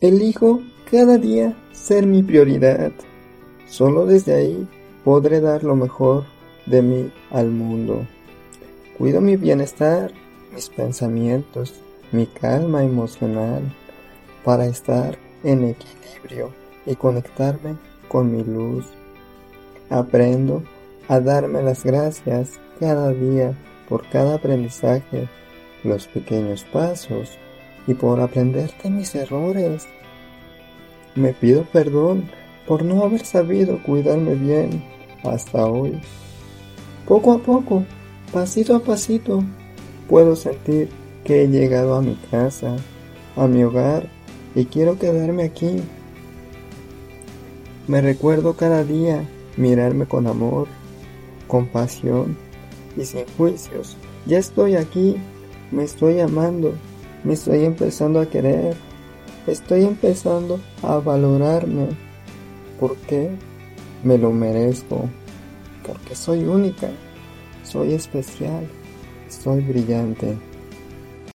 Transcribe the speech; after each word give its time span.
Elijo 0.00 0.62
cada 0.88 1.18
día 1.18 1.56
ser 1.72 2.06
mi 2.06 2.22
prioridad. 2.22 2.92
Solo 3.66 4.06
desde 4.06 4.32
ahí 4.32 4.68
podré 5.02 5.40
dar 5.40 5.64
lo 5.64 5.74
mejor 5.74 6.22
de 6.66 6.82
mí 6.82 7.10
al 7.32 7.50
mundo. 7.50 8.06
Cuido 8.96 9.20
mi 9.20 9.36
bienestar, 9.36 10.12
mis 10.54 10.68
pensamientos, 10.68 11.74
mi 12.12 12.26
calma 12.26 12.84
emocional 12.84 13.74
para 14.44 14.66
estar 14.66 15.18
en 15.42 15.64
equilibrio 15.64 16.52
y 16.86 16.94
conectarme 16.94 17.74
con 18.06 18.30
mi 18.30 18.44
luz. 18.44 18.86
Aprendo 19.90 20.62
a 21.08 21.18
darme 21.18 21.60
las 21.60 21.82
gracias 21.82 22.60
cada 22.78 23.10
día 23.10 23.52
por 23.88 24.08
cada 24.10 24.36
aprendizaje, 24.36 25.28
los 25.82 26.06
pequeños 26.06 26.62
pasos 26.72 27.36
y 27.88 27.94
por 27.94 28.20
aprender 28.20 28.70
de 28.82 28.90
mis 28.90 29.14
errores. 29.14 29.88
Me 31.16 31.32
pido 31.32 31.64
perdón 31.72 32.30
por 32.68 32.84
no 32.84 33.02
haber 33.02 33.24
sabido 33.24 33.82
cuidarme 33.82 34.34
bien 34.34 34.84
hasta 35.24 35.66
hoy. 35.66 35.98
Poco 37.06 37.32
a 37.32 37.38
poco, 37.38 37.84
pasito 38.30 38.76
a 38.76 38.80
pasito, 38.80 39.42
puedo 40.06 40.36
sentir 40.36 40.90
que 41.24 41.42
he 41.42 41.48
llegado 41.48 41.94
a 41.94 42.02
mi 42.02 42.14
casa, 42.30 42.76
a 43.36 43.46
mi 43.46 43.64
hogar 43.64 44.06
y 44.54 44.66
quiero 44.66 44.98
quedarme 44.98 45.44
aquí. 45.44 45.82
Me 47.86 48.02
recuerdo 48.02 48.54
cada 48.54 48.84
día 48.84 49.26
mirarme 49.56 50.04
con 50.04 50.26
amor, 50.26 50.68
compasión 51.46 52.36
y 52.98 53.04
sin 53.06 53.24
juicios. 53.38 53.96
Ya 54.26 54.38
estoy 54.38 54.76
aquí, 54.76 55.16
me 55.70 55.84
estoy 55.84 56.20
amando 56.20 56.74
me 57.24 57.34
estoy 57.34 57.64
empezando 57.64 58.20
a 58.20 58.26
querer. 58.26 58.76
Estoy 59.46 59.84
empezando 59.84 60.60
a 60.82 60.96
valorarme. 60.98 61.88
¿Por 62.78 62.96
qué? 62.96 63.30
Me 64.04 64.18
lo 64.18 64.30
merezco. 64.30 65.08
Porque 65.86 66.14
soy 66.14 66.44
única. 66.44 66.88
Soy 67.64 67.94
especial. 67.94 68.66
Soy 69.28 69.60
brillante. 69.62 70.36